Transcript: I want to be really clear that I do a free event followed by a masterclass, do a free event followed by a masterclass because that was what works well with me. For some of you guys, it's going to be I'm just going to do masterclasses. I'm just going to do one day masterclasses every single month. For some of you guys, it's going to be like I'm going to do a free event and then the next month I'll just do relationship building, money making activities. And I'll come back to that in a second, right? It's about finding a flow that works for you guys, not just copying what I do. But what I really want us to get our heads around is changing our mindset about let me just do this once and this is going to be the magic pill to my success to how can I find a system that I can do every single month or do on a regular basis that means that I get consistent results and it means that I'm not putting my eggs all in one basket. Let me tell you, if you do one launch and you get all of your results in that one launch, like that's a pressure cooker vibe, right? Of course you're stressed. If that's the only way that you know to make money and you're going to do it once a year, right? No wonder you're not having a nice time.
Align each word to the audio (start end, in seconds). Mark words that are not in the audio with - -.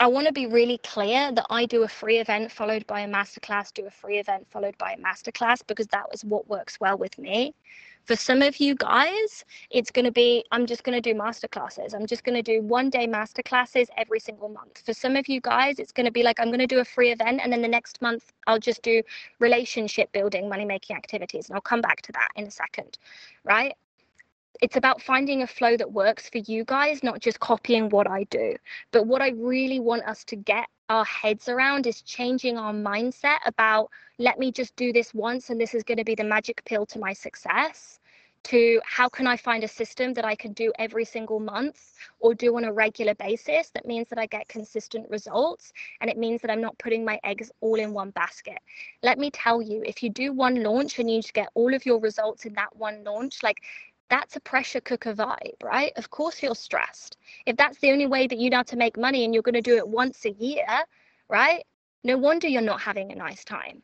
I 0.00 0.06
want 0.06 0.28
to 0.28 0.32
be 0.32 0.46
really 0.46 0.78
clear 0.78 1.32
that 1.32 1.46
I 1.50 1.66
do 1.66 1.82
a 1.82 1.88
free 1.88 2.18
event 2.18 2.52
followed 2.52 2.86
by 2.86 3.00
a 3.00 3.08
masterclass, 3.08 3.74
do 3.74 3.84
a 3.86 3.90
free 3.90 4.18
event 4.18 4.46
followed 4.48 4.78
by 4.78 4.92
a 4.92 4.96
masterclass 4.96 5.66
because 5.66 5.88
that 5.88 6.08
was 6.08 6.24
what 6.24 6.48
works 6.48 6.78
well 6.78 6.96
with 6.96 7.18
me. 7.18 7.52
For 8.04 8.14
some 8.14 8.40
of 8.40 8.58
you 8.58 8.76
guys, 8.76 9.44
it's 9.70 9.90
going 9.90 10.04
to 10.04 10.12
be 10.12 10.44
I'm 10.52 10.66
just 10.66 10.84
going 10.84 10.94
to 10.94 11.00
do 11.00 11.18
masterclasses. 11.18 11.94
I'm 11.94 12.06
just 12.06 12.22
going 12.22 12.36
to 12.36 12.42
do 12.42 12.62
one 12.62 12.90
day 12.90 13.08
masterclasses 13.08 13.88
every 13.96 14.20
single 14.20 14.48
month. 14.48 14.82
For 14.86 14.94
some 14.94 15.16
of 15.16 15.28
you 15.28 15.40
guys, 15.40 15.80
it's 15.80 15.92
going 15.92 16.06
to 16.06 16.12
be 16.12 16.22
like 16.22 16.38
I'm 16.38 16.46
going 16.48 16.60
to 16.60 16.66
do 16.68 16.78
a 16.78 16.84
free 16.84 17.10
event 17.10 17.40
and 17.42 17.52
then 17.52 17.60
the 17.60 17.68
next 17.68 18.00
month 18.00 18.32
I'll 18.46 18.60
just 18.60 18.82
do 18.82 19.02
relationship 19.40 20.12
building, 20.12 20.48
money 20.48 20.64
making 20.64 20.94
activities. 20.96 21.48
And 21.48 21.56
I'll 21.56 21.60
come 21.60 21.80
back 21.80 22.02
to 22.02 22.12
that 22.12 22.28
in 22.36 22.46
a 22.46 22.52
second, 22.52 22.98
right? 23.42 23.74
It's 24.60 24.76
about 24.76 25.00
finding 25.02 25.42
a 25.42 25.46
flow 25.46 25.76
that 25.76 25.92
works 25.92 26.28
for 26.28 26.38
you 26.38 26.64
guys, 26.64 27.02
not 27.02 27.20
just 27.20 27.40
copying 27.40 27.88
what 27.88 28.10
I 28.10 28.24
do. 28.24 28.54
But 28.90 29.06
what 29.06 29.22
I 29.22 29.30
really 29.30 29.80
want 29.80 30.04
us 30.04 30.24
to 30.24 30.36
get 30.36 30.66
our 30.88 31.04
heads 31.04 31.48
around 31.48 31.86
is 31.86 32.02
changing 32.02 32.56
our 32.56 32.72
mindset 32.72 33.38
about 33.46 33.90
let 34.18 34.38
me 34.38 34.50
just 34.50 34.74
do 34.76 34.92
this 34.92 35.12
once 35.14 35.50
and 35.50 35.60
this 35.60 35.74
is 35.74 35.82
going 35.82 35.98
to 35.98 36.04
be 36.04 36.14
the 36.14 36.24
magic 36.24 36.64
pill 36.64 36.86
to 36.86 36.98
my 36.98 37.12
success 37.12 38.00
to 38.44 38.80
how 38.84 39.08
can 39.08 39.26
I 39.26 39.36
find 39.36 39.64
a 39.64 39.68
system 39.68 40.14
that 40.14 40.24
I 40.24 40.34
can 40.34 40.52
do 40.52 40.72
every 40.78 41.04
single 41.04 41.40
month 41.40 41.94
or 42.20 42.34
do 42.34 42.56
on 42.56 42.64
a 42.64 42.72
regular 42.72 43.14
basis 43.14 43.70
that 43.70 43.84
means 43.84 44.08
that 44.08 44.18
I 44.18 44.26
get 44.26 44.48
consistent 44.48 45.10
results 45.10 45.72
and 46.00 46.08
it 46.08 46.16
means 46.16 46.40
that 46.42 46.50
I'm 46.50 46.60
not 46.60 46.78
putting 46.78 47.04
my 47.04 47.18
eggs 47.24 47.50
all 47.60 47.74
in 47.74 47.92
one 47.92 48.10
basket. 48.10 48.58
Let 49.02 49.18
me 49.18 49.30
tell 49.30 49.60
you, 49.60 49.82
if 49.84 50.02
you 50.02 50.10
do 50.10 50.32
one 50.32 50.62
launch 50.62 50.98
and 50.98 51.10
you 51.10 51.20
get 51.20 51.48
all 51.54 51.74
of 51.74 51.84
your 51.84 52.00
results 52.00 52.46
in 52.46 52.54
that 52.54 52.74
one 52.76 53.02
launch, 53.04 53.42
like 53.42 53.58
that's 54.10 54.36
a 54.36 54.40
pressure 54.40 54.80
cooker 54.80 55.14
vibe, 55.14 55.62
right? 55.62 55.92
Of 55.96 56.10
course 56.10 56.42
you're 56.42 56.54
stressed. 56.54 57.16
If 57.46 57.56
that's 57.56 57.78
the 57.78 57.90
only 57.92 58.06
way 58.06 58.26
that 58.26 58.38
you 58.38 58.50
know 58.50 58.62
to 58.64 58.76
make 58.76 58.96
money 58.96 59.24
and 59.24 59.34
you're 59.34 59.42
going 59.42 59.54
to 59.54 59.60
do 59.62 59.76
it 59.76 59.88
once 59.88 60.24
a 60.24 60.30
year, 60.30 60.66
right? 61.28 61.64
No 62.04 62.16
wonder 62.16 62.48
you're 62.48 62.62
not 62.62 62.80
having 62.80 63.12
a 63.12 63.16
nice 63.16 63.44
time. 63.44 63.82